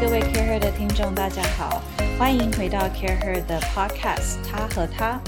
[0.00, 1.82] 各位 CareHer 的听众，大家好，
[2.18, 4.42] 欢迎回到 CareHer 的 Podcast。
[4.42, 5.20] 他和他，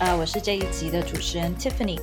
[0.00, 2.00] 呃，我是这一集的主持人 Tiffany。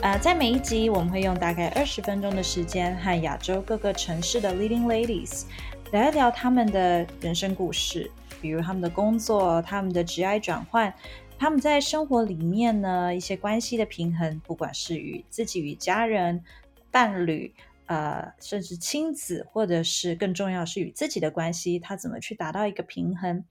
[0.00, 5.42] 呃，在每一集，我们会用大概二十分钟的时间，和亚洲各个城市的 Leading Ladies
[5.92, 10.94] 聊一聊他们的人生故事，比如他们的工作、他们的职业转换，
[11.38, 16.42] 他们在生活里面呢一些关系的平衡，不管是与自己、与家人、
[16.90, 17.52] 伴侣。
[17.90, 23.44] 呃，甚至亲子，或者是更重要是与自己的关系，他怎么去达到一个平衡？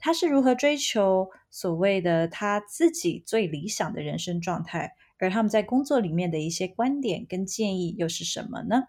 [0.00, 4.96] 他是如何追求所谓的他自己最理想的人生状态？
[5.20, 8.82] 而他们在工作里面的一些观点跟建议又是什么呢？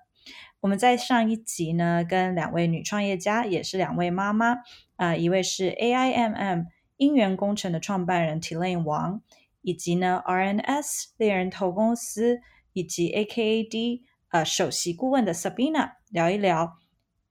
[0.62, 4.55] 我们在上一集呢，跟两位女创业家，也是两位妈妈
[4.96, 6.66] 啊，一位是 AIMM
[6.98, 9.22] 音源工程的创办人 Tilane 王，
[9.62, 12.40] 以及呢 RNS 猎人头公司
[12.74, 14.02] 以及 AKAD。
[14.29, 16.77] 呃，首席顾问的 Sabina 聊一聊，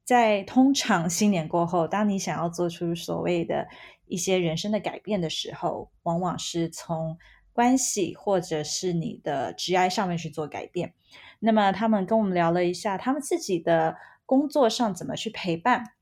[0.04, 3.66] 在通常新年过后，当你想要做出所谓的
[4.06, 7.18] 一些人生的改变的时候，往往是从
[7.52, 10.94] 关系或者是你的 GI 上面去做改变。
[11.40, 15.92] 那么他们跟我们聊了一下，他们自己的工作上怎么去陪伴，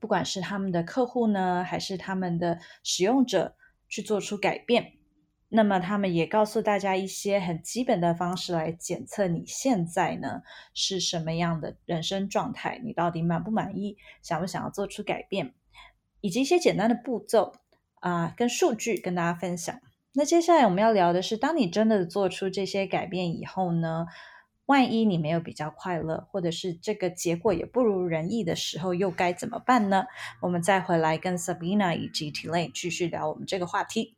[0.00, 3.56] 不管是他们的客户呢，还是他们的使用者，
[3.88, 4.97] 去做出改变。
[5.50, 10.42] 那么他们也告诉大家一些很基本的方式来检测你现在呢
[10.74, 15.54] 是什么样的人生状态，你到底满不满意，想不想要做出改变，
[16.20, 17.54] 以及一些简单的步骤
[18.00, 19.80] 啊跟数据跟大家分享。
[20.12, 24.06] 那接下来我们要聊的是，当你真的做出这些改变以后呢，
[24.66, 30.04] 万一你没有比较快乐，或者是这个结果也不如人意的时候，又该怎么办呢？
[30.42, 34.17] 我们再回来跟 Sabina 以及 t l a 继续聊我们这个话题。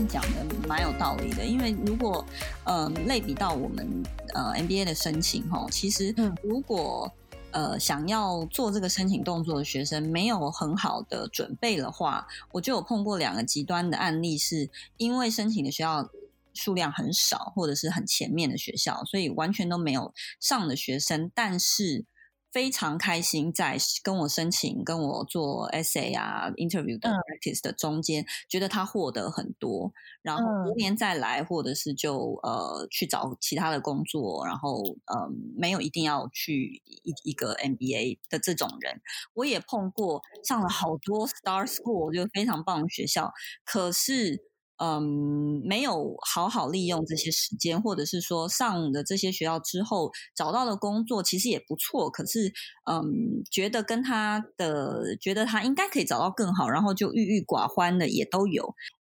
[0.00, 2.24] 讲的蛮有道理的，因为如果
[2.64, 4.02] 呃类比到我们
[4.34, 7.10] 呃 MBA 的申请哈，其实如果
[7.50, 16.08] 呃想要做这个申请动作的学生没有很好的准备的话，我就有碰过两个极端的案例，是因为申请的学校
[16.54, 22.04] 数量很少，或者是很前面的学校，所以完全都没有上的学生，但是。
[22.52, 39.00] 非常开心，在跟我申请、跟我做 essay 啊、interview 的 practice 的中间，觉得他获得很多，然后明年再来，或者是就呃去找其他的工作，然后嗯没有一定要去一一个 MBA 的这种人，
[39.34, 43.32] 我也碰过上了好多 star school 就非常棒的学校，
[43.64, 44.51] 可是。
[44.82, 52.52] 嗯，没有好好利用这些时间，或者是说上的这些学校之后找到的工作其实也不错，可是
[52.90, 58.74] 嗯，觉得跟他的觉得他应该可以找到更好，然后就郁郁寡欢的也都有。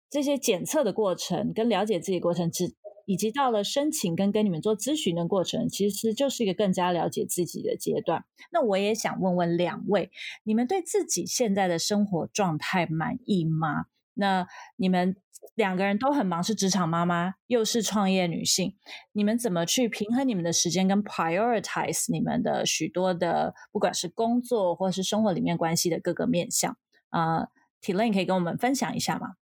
[0.07, 2.75] 这些检测的过程跟了解自己过程，之
[3.07, 8.23] 以及到了申请跟跟你们做咨询的过程，其实就是一个更加了解自己的阶段。
[8.51, 10.11] 那我也想问问两位，
[10.43, 13.85] 你们对自己现在的生活状态满意吗？
[14.15, 15.15] 那你们？
[15.53, 18.75] 两个人都很忙，是职场妈妈，又是创业女性，
[19.11, 26.75] 你们怎么去平衡你们的时间，跟 prioritize 你们的许多的，不管是工作或是生活里面关系的各个面向
[27.09, 27.47] 啊
[27.79, 29.35] t i l a n 可以跟我们分享一下吗？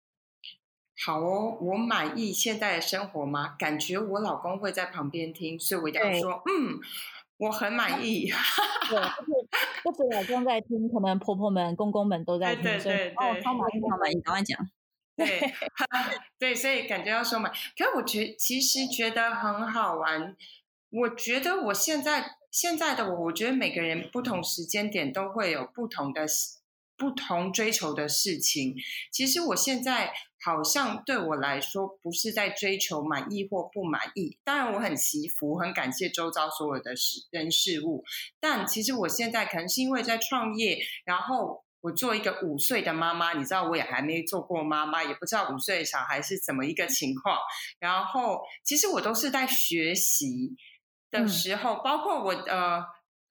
[1.07, 3.55] 好哦，我满意现在的生活吗？
[3.57, 6.81] 感觉我老公会在旁边听，所以我一定要说，嗯，
[7.43, 8.31] 我很满 意。
[8.89, 9.01] 对，
[9.83, 14.71] 不止老公在听，可能婆婆们、公公们都在听，所以哦，超满意，超满意，赶快讲。
[15.17, 15.53] 对，
[16.39, 20.37] 对，所以感觉要说嘛，可我觉其实觉得很好玩。
[20.91, 26.27] 我觉得我现在现在的我，我觉得每个人不同时间点都会有不同的
[26.97, 28.77] 不同追求的事情。
[29.11, 30.13] 其实我现在
[30.45, 34.37] 好像对我来说，不是在追求满意或不满意。
[34.45, 38.05] 当然我很祈福，很感谢周遭所有的事人事物。
[38.41, 41.65] 但其实我现在可能是因为在创业，然后。
[41.83, 47.37] 我做一个五岁的妈妈，你知道我也还没做过妈妈，也不知道五岁的小孩是怎么一个情况。
[47.81, 50.55] 然后其实我都是在学习
[51.11, 52.85] 的时候，包括我呃，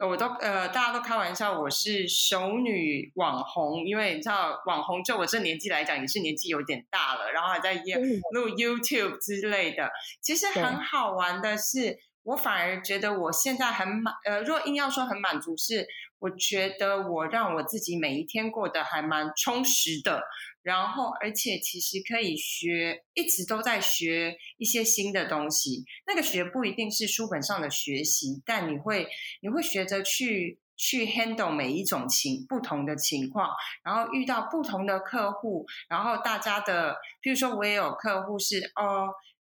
[0.07, 7.75] 我都呃，大家都开玩笑我是熟女网红，因为你知道网红就我这年纪来讲也是年纪有点大了，然后还在
[8.33, 9.91] 录 YouTube 之类的。
[10.21, 15.87] 其实很好玩的是，我反而觉得我现在很满，呃，若硬要说很满足是。
[16.21, 20.21] 我觉得我让我自己每一天过得还蛮充实的，
[20.63, 25.85] 然后而且其实可以学，一直都在学一些新的东西。
[26.05, 29.07] 那个学不一定是书本上的学习，但你会
[29.41, 33.49] 你会学着去去 handle 每一种情不同的情况，
[33.83, 39.09] 然后遇到不同的客户，然后大家的，譬如说我也有客户是哦。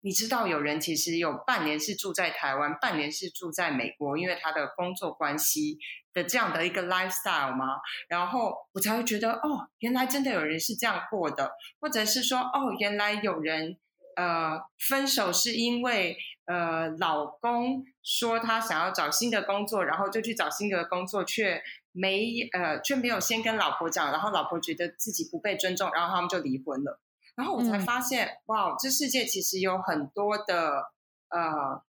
[0.05, 5.79] 你知道有人其实有半年是住在台湾，半年是住在美国，因为他的工作关系
[6.13, 7.77] 的这样的一个 lifestyle 吗？
[8.09, 13.79] 然后我才会觉得，哦，原来真的有人是这样过的，或者是说，哦，原来有人
[14.17, 16.17] 呃分手是因为
[16.47, 21.63] 呃老公说他想要找新的工作，然后就去找新的工作，却
[21.93, 27.01] 没呃却没有先跟老婆讲，然后老婆觉得自己不被尊重，然后他们就离婚了。
[27.35, 30.93] 然后我才发现，哇，这世界其实有很多的
[31.29, 31.83] 呃，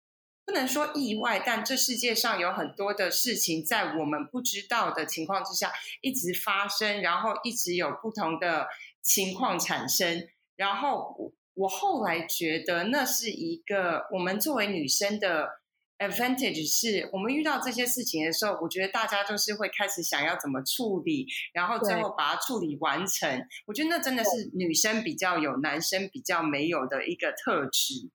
[0.44, 8.69] 不能说意外，但这世界上有很多的事情，在我们不知道的情况之下一直发生，然后一直有不同的
[9.00, 10.29] 情况产生。
[10.56, 15.62] 然后我我后来觉得，那是一个我们作为女生的。
[16.08, 23.46] Advantage 是我们遇到这些事情的时候，我觉得大家就是会开始想要怎么处理，然后最后把它处理完成。
[23.66, 28.10] 我觉得那真的是女生比较有，男生比较没有的一个特质。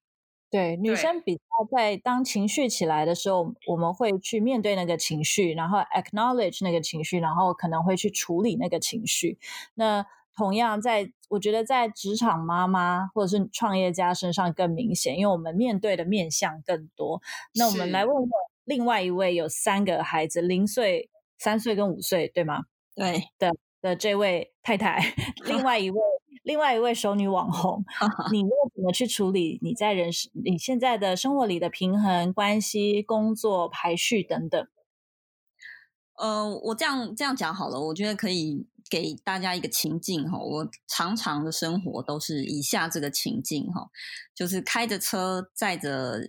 [0.50, 1.42] 对，女生比较
[1.76, 9.38] 在当情绪起来的时候，我们会去面对那个情绪，然后 acknowledge 那个情绪，然后可能会去处理那个情绪。
[9.76, 10.06] 那
[10.38, 17.20] 同样，在我觉得在职场妈妈或者是创业家身上更明显，因为我们面对的面向更多。
[17.56, 18.30] 那我们来问问
[18.64, 22.66] 另外一位有三个孩子，零岁、三岁跟五岁，对吗？
[22.96, 23.52] 对的
[23.82, 25.00] 的这位太太，
[25.46, 26.00] 另外一位
[26.44, 27.84] 另外一位熟女网红，
[28.32, 34.68] 你又怎么去处理你在人生你现在的生活里的平衡关系、工作排序等等？
[36.18, 38.68] 呃，我这样这样讲好了，我觉得可以。
[38.90, 43.90] 给大家一个情境哈，我常常的生活都是以下这个情境哈，
[44.34, 46.22] 就是开着车载着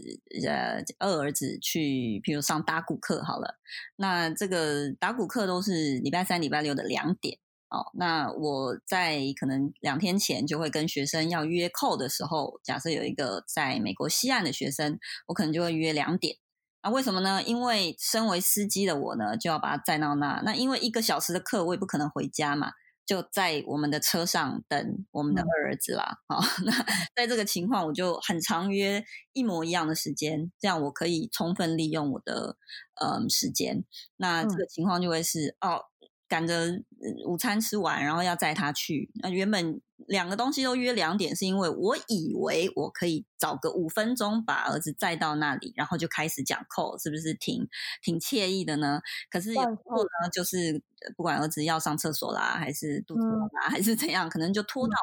[0.44, 3.58] 呃二儿子去，比如上打鼓课好了。
[3.96, 7.38] 那这个打鼓课都是礼拜三、礼拜六的两点
[7.70, 7.90] 哦。
[7.94, 16.36] 那我在可能两天前就会跟学生要约扣的时候，假设有一个在美国西岸的学生，我可能就会约两点。
[16.82, 17.42] 那为什么呢？
[17.42, 20.40] 因为身为司机的我呢，就要把他载到那。
[20.44, 22.72] 那因为一个小时的课，我也不可能回家嘛，
[23.04, 26.18] 就在我们的车上等我们的二儿子啦。
[26.28, 26.72] 好， 那
[27.16, 32.56] 在这个情况，我就很长约一模一样的时间，这样我可以充分利用我的
[33.04, 33.84] 嗯时间。
[34.16, 35.84] 那这个情况就会是哦。
[36.28, 36.82] 赶着
[37.26, 39.10] 午餐吃完，然后要载他去。
[39.22, 47.66] 那原本两个东西都约两点，是因为我以为我可以找个五分钟把儿子载到那里，然后就开始讲课，是不是挺
[48.02, 49.00] 挺惬意的呢？
[49.30, 50.82] 可是有时候呢，就是
[51.16, 54.94] 不管儿子要上厕所啦，还是肚子痛啦，还是怎样，可能就拖到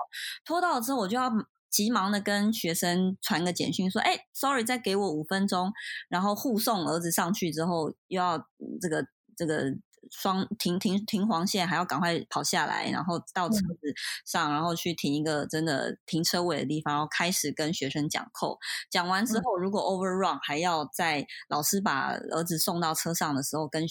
[0.45, 1.31] 拖到了之后，我就要
[1.71, 5.73] 急忙的跟学生传个简讯说：“哎，sorry，再给我五分钟。”
[6.07, 8.47] 然后护送儿子上去之后，又要
[8.79, 9.75] 这个这个。
[10.11, 13.93] 双停停停黄线，还要赶快跑下来，然后到车子
[14.25, 18.57] 上，然后去停一个真的停车位的地方，然后开始跟学生讲扣。
[18.89, 23.85] 讲完之后，如果 overrun，还要在老师把儿子送到车上的时候，跟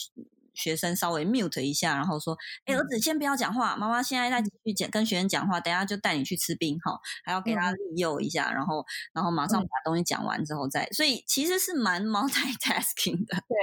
[0.55, 2.37] 学生稍微 mute 一下，然后说
[2.67, 13.37] ：“哎，儿子先不要讲话，妈妈现在在继续讲跟学生讲话，等下就带你去吃冰哈，还要给他利诱一下，然后然后马上把东西讲完之后再，所以其实是蛮 multitasking 的。
[13.47, 13.57] 对，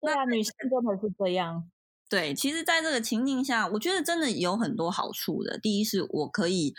[0.00, 1.70] 对啊，女生真的是这样。
[2.08, 5.58] 对，其实，在这个情境下，我觉得真的有很多好处的。
[5.58, 6.74] 第一是我可以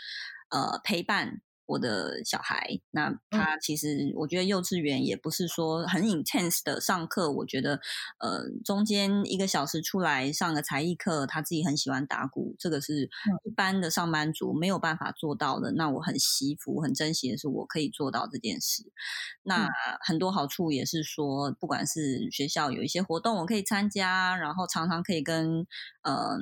[0.50, 1.40] 呃陪伴。
[1.70, 7.30] 我的小孩，那他其实我觉得幼稚园也不是说很 intense 的上课。
[7.30, 7.80] 我觉得，
[8.18, 13.08] 呃，中间一个小时出来上个才艺课，他自己很喜欢打鼓，这个是
[13.44, 15.70] 一般的上班族没有办法做到的。
[15.72, 18.82] 那我很惜福，很珍惜的是我可以做到这件事。
[19.44, 19.68] 那
[20.00, 25.60] 很多好处也是说，不管是学校有一些活动我可以参加，然后常常可以跟
[26.02, 26.40] 嗯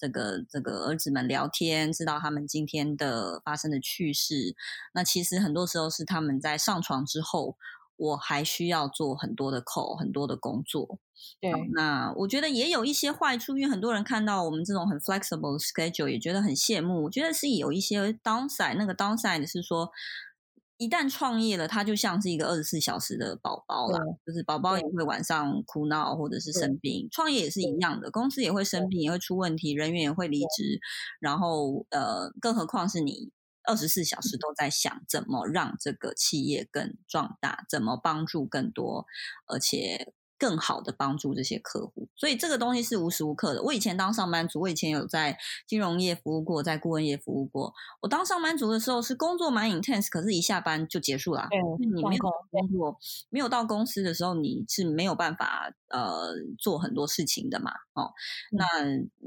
[0.00, 4.56] 这个这个儿子们聊天，知道他们今天的发生的趣事。
[4.92, 7.56] 那其实很多时候是他们在上床之后，
[7.96, 10.98] 我还需要做很多的口很多的工作。
[11.40, 17.04] 对，那我觉得也有一些坏处，因为很多人看到我们这种很 flexible 的 schedule 也觉得很羡慕。
[17.04, 19.88] 我觉得是有一些 downside，那个 downside 是说，
[20.76, 30.80] 一旦创业了，他就像是一个二十四小时的宝宝了，就是宝宝也会晚上哭闹或者是生病，创业也是一样的，公司也会生病，也会出问题，人员也会离职，
[31.20, 33.30] 然后呃，更何况是你。
[33.64, 39.06] 二十四小时都在想怎么让这个企业更壮大，怎么帮助更多，
[39.46, 42.08] 而且更好的帮助这些客户。
[42.14, 43.62] 所以这个东西是无时无刻的。
[43.62, 47.72] 我以前当上班族，我以前有在金融业服务过，在顾问业服务过。
[48.02, 51.48] 我当上班族的时候是工作蛮 intense，可是一下班就结束了。
[51.50, 52.98] 对你没有工作，
[53.30, 57.70] 没有到公司的时候，你是没有办法呃做很多事情的嘛。
[57.94, 58.12] 哦，
[58.52, 58.66] 那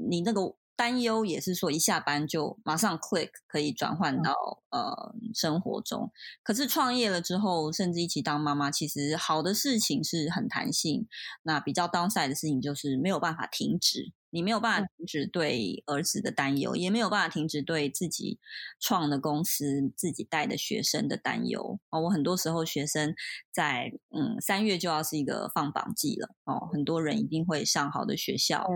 [0.08, 0.54] 你那个。
[0.78, 4.32] 担忧也是说一下班就马上 click 可以转换到
[4.70, 6.12] 呃生活中。
[6.44, 11.08] 可是创业了之后，甚至一起当妈妈，其实好的事情是很弹性，
[11.42, 14.12] 那比较 downside 的事情就是没有办法停止。
[14.30, 18.38] 你没有办法停止对儿子的担忧，也没有办法停止对自己
[18.78, 22.02] 创的公司、自己带的学生的担忧哦。
[22.02, 23.14] 我很多时候学生
[23.50, 28.68] 在嗯三月就要是一个放榜季了哦，很多人一定会上好的学校。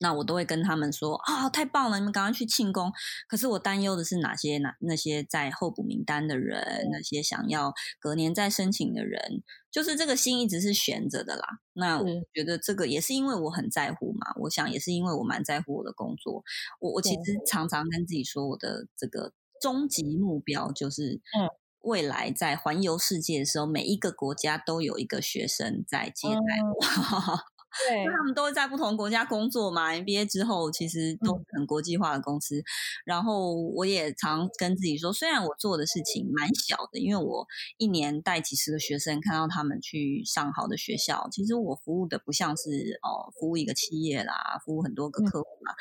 [0.00, 2.92] 那我都会跟他们说啊，太棒了，你们赶快去庆功。
[3.28, 11.60] 可是我担忧的是哪些哪那些在候补名单的人，那些想要隔年再申请的人，就是这个心一直是悬着的啦。
[11.72, 16.42] 那我觉得这个也是因为我很在乎嘛，我想也是因为我蛮在乎我的工作。
[16.80, 21.48] 我我其实常常跟自己说，我的这个终极目标就是，嗯，
[21.80, 27.53] 未来在环游世界的时候，每一个国家都有一个学生在接待我。
[27.88, 29.90] 对，他们都会在不同国家工作嘛。
[29.92, 32.62] MBA 之后，其实都很国际化的公司。
[33.04, 37.46] 然后我也常跟自己说，虽然我做的事情蛮小的，因为我
[37.78, 41.28] 一年带几十个学生，看到他们去上好的学校。
[41.32, 45.74] 其实我服务的不像是哦，服务一个企业啦，服务很多个客户啦。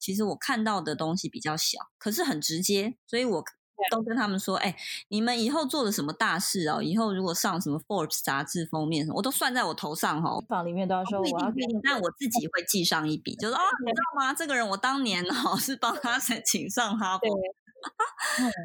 [0.00, 3.44] 其实我看到的东西比较小，可是很直接，所以我。
[3.90, 4.74] 都跟他们说，哎，
[5.08, 6.82] 你们以后做的什么大事哦？
[6.82, 10.38] 以后如果上什么 Forbes 杂志封面什么，我都算在我头上哈。
[10.48, 14.34] 房里面都要说我要给你，但我自己会记上一笔，就是哦，你知道吗？
[14.34, 17.26] 这个人我当年哦是帮他申请上哈佛。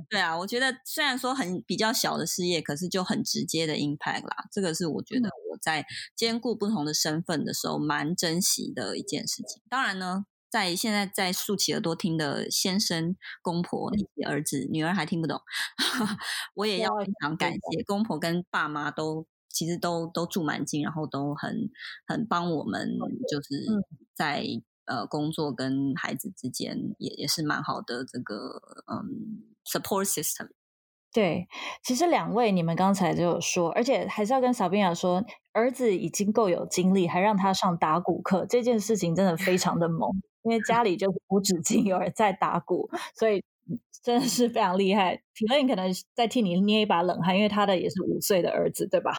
[0.10, 4.46] 对啊，我觉得虽然说很比较小的事业，可是就很直接的 impact 啦。
[4.52, 9.62] 这个是我觉得我在兼顾不同的身份的时候蛮珍惜的一件事情。
[9.70, 10.26] 当然呢。
[10.56, 15.42] 在现在在竖起耳朵听的先生、公婆以及儿子、女儿还听不懂，
[16.56, 21.70] 我也要非常感谢公婆跟爸妈都其实都都住蛮近，然后都很
[22.08, 22.88] 很帮我们，
[23.30, 23.66] 就是
[24.16, 24.46] 在
[24.86, 30.48] 呃工作跟孩子之间也也是蛮好的这个嗯 support system。
[31.12, 31.48] 对，
[31.84, 35.22] 其实两位你们刚才就有说，而且还是要跟小冰雅说，
[35.52, 40.10] 儿子已经够有精力，还让他上打鼓课，这件事情真的非常的猛。
[40.46, 43.44] 因为家里就是无止境有人在打鼓，所以
[44.04, 45.18] 真的是非常厉害。
[45.34, 49.18] 体乐可能在替你捏一把冷汗，因为他的也是五岁的儿子，对吧？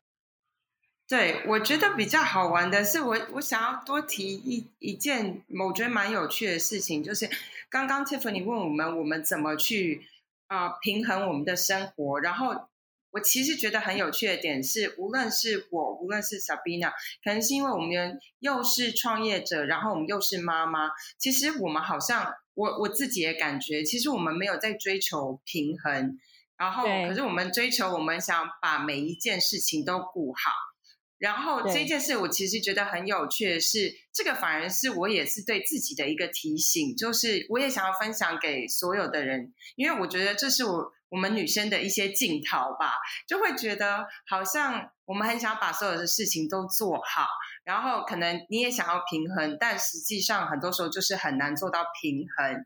[1.08, 7.28] 对，我觉得比较好玩的是，我我想要多提一一件我觉得蛮有趣的事情，就是
[7.68, 10.06] 刚刚 Tiffany 问我们，我们怎么去
[10.46, 12.68] 啊平衡我们的生活，然后。
[13.16, 16.90] 我其实觉得很有趣的点是，无论是我，无论是 Sabina，
[17.24, 20.90] 可能是因为我们又是创业者，然后我们又是妈妈。
[21.18, 26.18] 其实我们好像，我我自己也感觉，其实我们没有在追求平衡，
[26.58, 30.50] 然后可是我们追求，我们想把每一件事情都顾好。
[31.16, 40.92] 然后这件事，我其实觉得很有趣的是，这个反而是我也是对自己的一个提醒，就是我也想要分享给所有的人，因为我觉得这是我。
[41.08, 42.94] 我们女生的一些镜头吧，
[43.26, 47.26] 就会觉得好像我们很想把所有的事情都做好，
[47.64, 52.64] 然后可能你也想要平衡，但实际上很多时候就是很难做到平衡。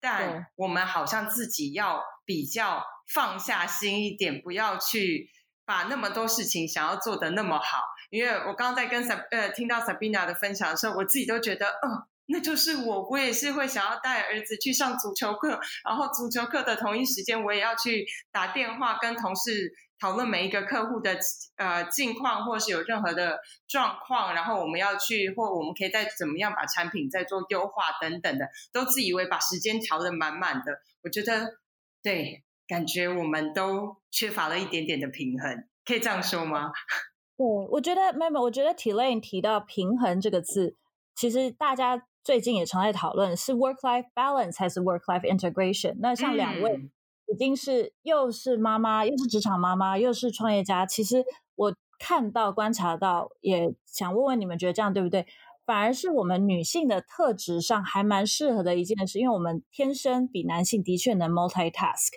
[0.00, 5.30] 但我们好像自己要比较放下心一点，不要去
[5.64, 7.82] 把那么多事情想要做的那么好。
[8.10, 12.06] 因为我刚刚在跟 Sab 呃听到 Sabina 的分享的时候，我自己都觉得，嗯。
[12.28, 21.18] 那就是我，我也是会想要带儿子去上足球课，然后足球课的同一时间，我也要去打电话跟同事讨论每一个客户的
[21.56, 30.80] 呃近况，或是有任何的状况，然后我们要去或我们可以再怎么样把产品再做优化等等的，都自以为把时间调的满满的。
[31.02, 31.58] 我觉得
[32.02, 36.72] 对，感觉我们都缺乏了一点点的平衡，可以这样说吗？
[37.38, 40.76] 对，我觉得妹妹，我觉得 T Lane 提到平衡这个字，
[41.18, 42.04] 其实大家。
[42.24, 45.96] 最近也常在讨论是 work life balance 还是 work life integration。
[46.00, 46.90] 那像两位
[47.32, 50.84] 已经是又是妈妈，又是职场妈妈，又是创业家。
[50.84, 55.26] 其实我看到、观察到，也想问问你们，觉得这样对不对？
[55.64, 62.10] 反而是我们女性的特质上还蛮适合的一件事，因为我们天生比男性的确能 multitask。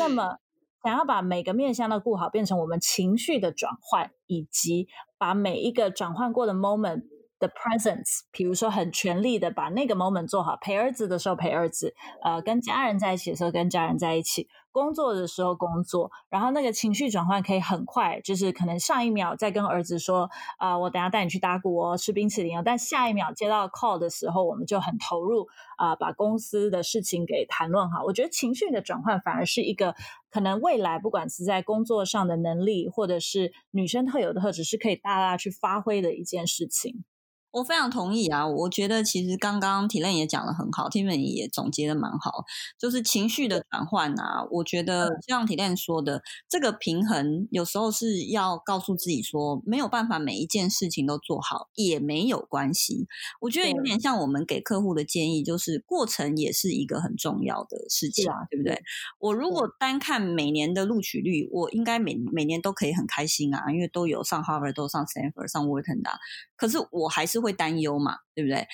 [0.00, 0.38] 那么
[0.82, 7.04] 想要把每个面向都顾好，变成我们情绪的转换，以及把每一个转换过的 moment。
[7.42, 28.04] 的 presence，比如说很全力的把那个 moment 做好，陪儿子的时候陪儿子，呃，跟家人在一起的时候跟家人在一起，工作的时候工作，然后那个情绪转换可以很快，就是可能上一秒在跟儿子说啊，我等下带你去打鼓哦，吃冰淇淋哦，但下一秒接到 call 的时候，我们就很投入啊，把公司的事情给谈论好。
[28.04, 29.96] 我觉得情绪的转换反而是一个
[30.30, 37.04] 可能未来不管是在工作上的能力，或者是女生特有的特质，是可以大大去发挥的一件事情。
[37.52, 38.46] 我非常同意啊！
[38.46, 42.44] 我觉得其实刚刚体认也讲的很好，Tiffany 也总结的蛮好，
[42.78, 44.46] 就是情绪的转换啊。
[44.50, 53.06] 我觉得像体认说的，这个平衡有时候是要告诉自己说，没有办法每一件事情都做好也没有关系。
[53.42, 58.82] 我觉得有点像我们给客户的建议，就是过程也是一个很重要的事情，啊对不对？
[59.18, 66.10] 我如果单看每年的录取率，我应该每每年都可以很开心啊，因为都有上 Harvard，都上 Stanford，上 Wharton 的。
[66.56, 68.66] 可是我还是会担忧嘛，对不对？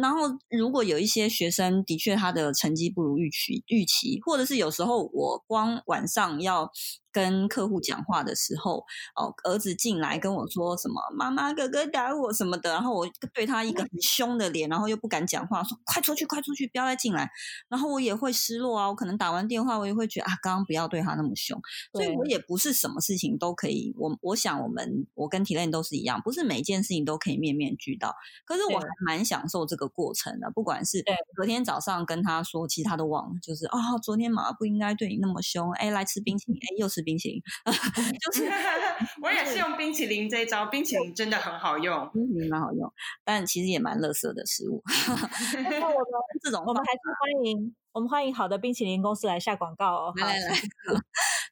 [0.00, 6.70] 然后如果有一些学生的确他的成绩不如预期，预期，或者是有时候我光晚上要。
[7.14, 17.30] 跟客户讲话的时候，哦，儿子进来跟我说什么“妈妈，哥哥打我”什么的，然后我对他一个很凶的脸，然后又不敢讲话，说“快出去，快出去，不要再进来”，
[17.68, 18.88] 然后我也会失落啊。
[18.88, 21.60] 我可能打完电话，我也会觉得啊，刚刚不要对他那么凶。
[21.92, 23.94] 所以我也不是什么事情都可以。
[23.98, 28.14] 我我想，我们我跟体链都是一样，不是每一件事情都可以面面俱到。
[28.46, 31.04] 可是我还蛮享受这个过程的，不管是
[31.36, 35.70] 昨天早上跟他说，其他都忘了，就是啊，昨天妈妈不应该对你那么凶。
[35.72, 37.02] 哎，来吃冰淇淋，哎，又吃。
[37.02, 38.44] 冰淇淋， 就是
[39.20, 42.88] 我也是用冰淇淋这一招，冰淇淋真的很好用，冰淇淋蛮好用，
[43.24, 44.80] 但其实也蛮乐色的食物。
[45.68, 46.06] 那我们
[46.40, 50.12] 这种，我们还是欢迎，我们欢迎好的冰淇淋公司来下广告哦。
[50.14, 50.56] 来来来。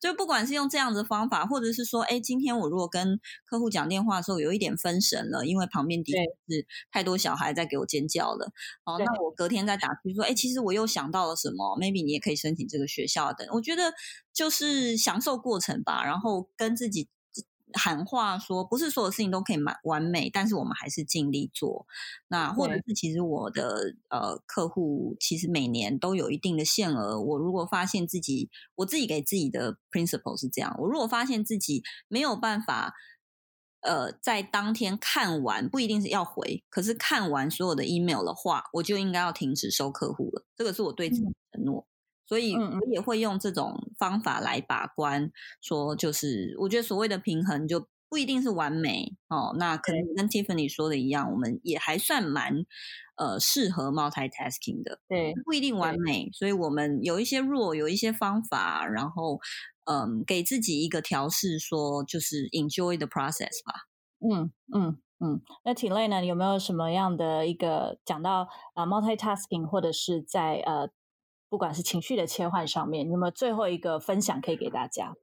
[0.01, 8.51] 就不管是用这样的方法，或者是说，哎，今天我如果跟客户讲电话的时候有一点分神了，因为旁边的确是太多小孩在给我尖叫了，
[8.85, 13.47] 哦，那我隔天再打去说，哎，其实我又想到了什么，maybe 你也可以申请这个学校等。
[13.53, 13.93] 我觉得
[14.33, 17.09] 就是享受过程吧，然后跟自己。
[17.75, 21.87] 喊话说，不是所有事情都可以完完美，但是我们还是尽力做。
[22.29, 27.21] 那或者是其实我的呃客户其实每年都有一定的限额。
[27.21, 32.95] 我如果发现自己，我自己给自己的 principle 是这样：我如果发现自己没有办法，
[33.81, 40.45] 呃，在当天看完不一定是要回，可是看完所有的 email 的话，我就应该要停止收客户了。
[40.55, 41.87] 这个是我对自己的承诺。
[42.31, 49.53] 所以我也会用这种方法来把关，说就是我觉得所谓的平衡就不一定是完美哦。
[49.59, 52.65] 那可能跟 Tiffany 说的一样，我们也还算蛮
[53.17, 56.31] 呃适合 multitasking 的，对，不一定完美。
[56.33, 59.41] 所以我们有一些弱，有一些方法，然后
[59.87, 63.89] 嗯，给自己一个调试，说就是 enjoy the process 吧。
[64.21, 65.43] 嗯嗯嗯。
[65.65, 66.25] 那 i l 呢？
[66.25, 70.89] 有没有什么样的一个讲到啊 multitasking 或者是在呃？
[71.51, 75.15] 不管是情绪的切换上面，有没有最后一个分享可以给大家？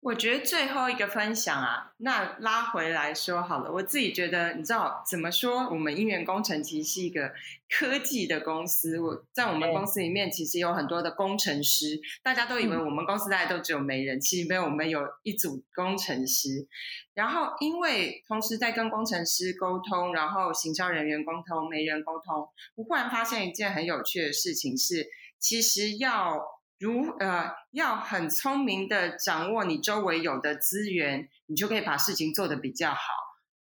[0.00, 3.72] 我觉得最后一个分享啊，那拉回来说好了。
[3.72, 5.60] 我自己觉得，你知道怎么说？
[5.70, 7.32] 我们音源工程其实是一个
[7.70, 9.00] 科技的公司。
[9.00, 11.98] 我在我们公司里面，其实有很多的工程师。
[12.22, 16.68] 大家都以为我们公司大家都只有媒人，其实没有，我们有一组工程师。
[17.14, 25.06] 然后，因为同时在跟工程师沟通，然后行销人员沟通、媒人沟通，我忽然发现一件很有趣的事情是。
[25.44, 26.42] 其实要
[26.78, 33.12] 如呃要很聪明的掌握你周围有的资源，你就可以把事情做得比较好。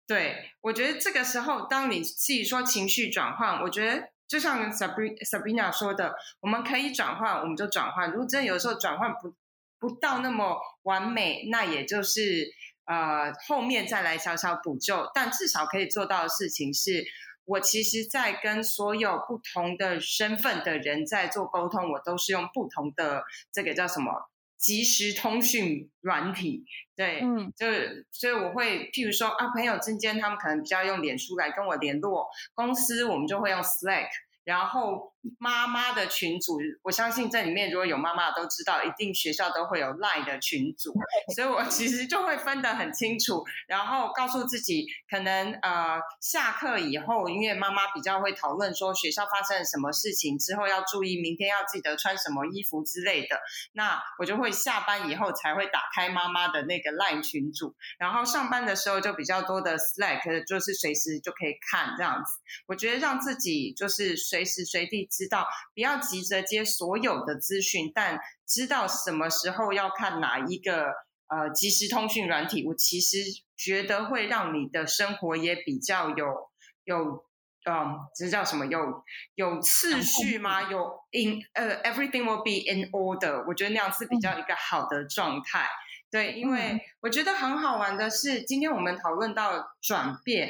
[0.05, 8.11] 对我觉得这个时候，当你自己说情绪转换，我觉得就像 Sabrina 说的，我们可以转换，我们就转换。
[8.11, 9.33] 如果真的有时候转换不
[9.79, 12.53] 不到那么完美，那也就是
[12.85, 15.09] 呃后面再来小小补救。
[15.15, 17.03] 但至少可以做到的事情是。
[17.45, 27.67] 我其实，在跟所有不同的身份的人在做沟通，我都是用不同的这个叫什么即时通讯软体，对，嗯，就
[28.11, 34.07] 所以我会，譬如说啊，朋友之间他们可能比较用脸书来跟我联络，公司我们就会用 Slack。
[34.45, 40.93] 然后妈妈的群组，我相信这里面如果有妈妈都知道，一定学校都会有 Line 的群组，
[41.35, 53.39] 所以我其实就会分得很清楚，然后告诉自己，可能呃下课以后，因为妈妈比较会讨论说学校发生了什么事情，之后要注意，明天要记得穿什么衣服之类的，
[53.73, 62.41] 那我就会下班以后才会打开妈妈的那个 Line 群组，然后上班的时候就比较多的 Slack，就是随时就可以看这样子。
[62.67, 64.13] 我觉得让自己就是。
[64.33, 65.45] 随时随地知道，
[65.75, 70.87] 不要急着接所有的资讯，但知道什么时候要看哪一个
[71.27, 72.65] 呃即时通讯软体。
[72.65, 73.17] 我其实
[73.55, 76.25] 觉得会让你的生活也比较有
[76.85, 77.25] 有
[77.65, 78.65] 嗯，这叫什么？
[78.65, 78.79] 有
[79.35, 80.63] 有次序吗？
[80.63, 83.45] 有 in 呃 everything will be in order。
[83.47, 85.69] 我觉得那样是比较一个好的状态。
[86.11, 90.49] 对，因为我觉得很好玩的是，今天我们讨论到转变。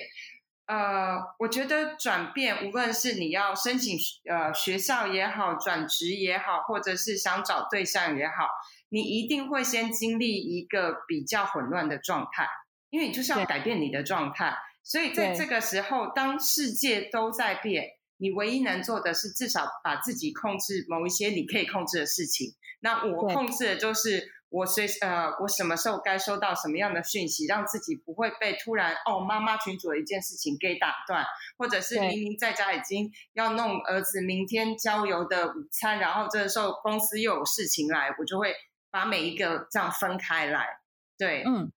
[0.66, 3.98] 呃，我觉得转变，无论是你要申请
[4.30, 8.48] 呃学校也好，转职也好，或者是想找对象也好，
[8.90, 12.48] 你一定会先经历一个比较混乱的状态，
[12.90, 14.56] 因为你就是要改变你的状态。
[14.84, 17.86] 所以在这个时候，当世界都在变，
[18.18, 22.56] 你唯一能做的是至少把自己控制某一些你可以控制的事情。
[22.80, 24.32] 那我控制的就是。
[24.54, 31.26] 我随呃，我什么时候该收到什么样的讯息，让自己不会被突然哦妈妈群主的一件事情给打断，
[31.58, 38.54] 或者是明明在家已经要弄儿子明天郊游的午餐，然后这个时候公司又有事情来，我就会
[38.92, 40.68] 把每一个这样分开来。
[41.18, 41.72] 对，嗯，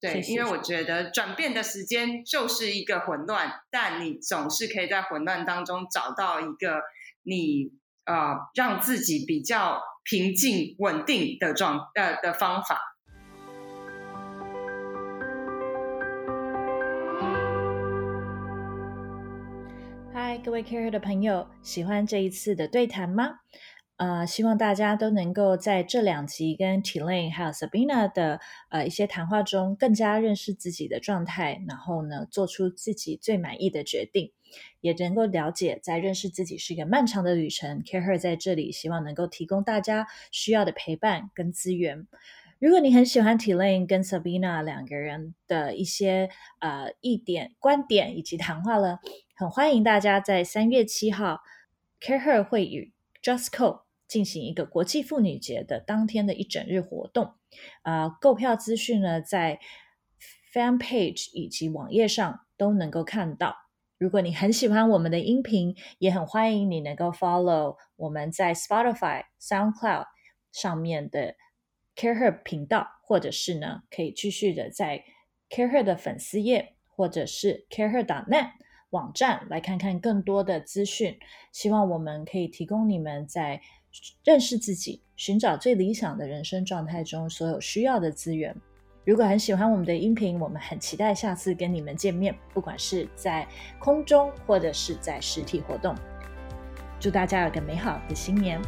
[0.00, 6.80] 对，因为我觉得转变的时间就是一个混乱，但你总是可以在混乱当中找到一个
[7.24, 7.72] 你
[8.04, 9.80] 呃让自己比较。
[10.04, 12.80] 平静稳定的状呃的方法。
[20.12, 23.38] 嗨，各位 Care 的朋友，喜欢这一次的对谈吗？
[24.02, 34.32] 呃，希望大家都能够在这两集跟 Tilane 还有 Sabina 的呃一些谈话中，更加认识自己的状态，然后呢，做出自己最满意的决定。
[34.80, 37.84] 也能够了解，在认识自己是一个漫长的旅程。
[37.84, 42.08] Care Her 在这里希望能够提供大家需要的陪伴跟资源。
[42.58, 48.98] 如果你很喜欢 Tilane 跟 Sabina 两个人的一些呃一点、观点以及谈话了，
[49.36, 51.42] 很欢迎大家在三月七号
[52.00, 53.81] Care Her 会与 Justco
[54.12, 57.32] 进行一个国际妇女节的当天的一整日活动。
[57.82, 59.58] 呃，购票资讯呢，在
[60.52, 63.56] Fan Page 以及网页上都能够看到。
[63.96, 70.04] 如果你很喜欢我们的音频，也很欢迎你能够 follow 我们在 Spotify、SoundCloud
[70.52, 71.36] 上面的
[71.96, 75.04] CareHer 频道，或者是呢，可以继续的在
[75.48, 78.50] CareHer 的粉丝页，或者是 CareHer.net
[78.90, 81.18] 网站来看看更多的资讯。
[81.50, 83.62] 希望我们可以提供你们在
[84.24, 88.54] 认识自己、寻找最理想的人生状态中所有需要的资源。
[89.04, 93.46] 如果很喜欢我们的音频，我们很期待下次跟你们见面，不管是在
[93.78, 95.94] 空中或者是在实体活动。
[97.00, 98.62] 祝大家有个美好的新年！